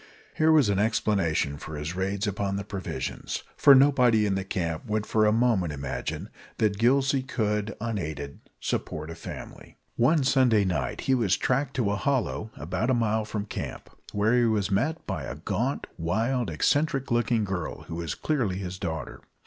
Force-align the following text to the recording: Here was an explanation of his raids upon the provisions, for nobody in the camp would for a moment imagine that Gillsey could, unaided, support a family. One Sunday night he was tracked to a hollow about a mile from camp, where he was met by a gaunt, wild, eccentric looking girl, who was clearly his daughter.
Here 0.35 0.51
was 0.51 0.67
an 0.67 0.79
explanation 0.79 1.53
of 1.53 1.63
his 1.65 1.95
raids 1.95 2.25
upon 2.25 2.55
the 2.55 2.63
provisions, 2.63 3.43
for 3.55 3.75
nobody 3.75 4.25
in 4.25 4.33
the 4.33 4.43
camp 4.43 4.87
would 4.87 5.05
for 5.05 5.27
a 5.27 5.31
moment 5.31 5.73
imagine 5.73 6.29
that 6.57 6.79
Gillsey 6.79 7.21
could, 7.21 7.75
unaided, 7.79 8.39
support 8.59 9.11
a 9.11 9.15
family. 9.15 9.77
One 9.97 10.23
Sunday 10.23 10.65
night 10.65 11.01
he 11.01 11.13
was 11.13 11.37
tracked 11.37 11.75
to 11.75 11.91
a 11.91 11.97
hollow 11.97 12.49
about 12.57 12.89
a 12.89 12.95
mile 12.95 13.25
from 13.25 13.45
camp, 13.45 13.91
where 14.11 14.33
he 14.35 14.45
was 14.45 14.71
met 14.71 15.05
by 15.05 15.25
a 15.25 15.35
gaunt, 15.35 15.85
wild, 15.99 16.49
eccentric 16.49 17.11
looking 17.11 17.43
girl, 17.43 17.83
who 17.83 17.97
was 17.97 18.15
clearly 18.15 18.57
his 18.57 18.79
daughter. 18.79 19.21